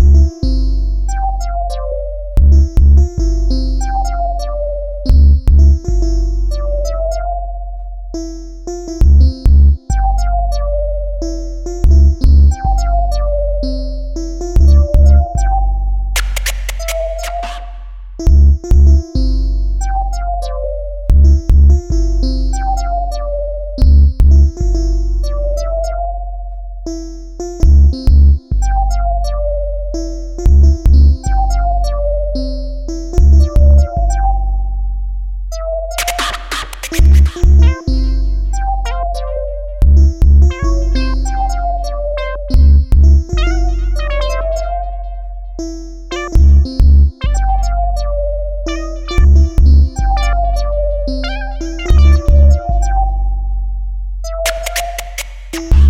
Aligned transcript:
you 0.00 0.41
you 55.54 55.81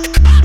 Ah! 0.00 0.34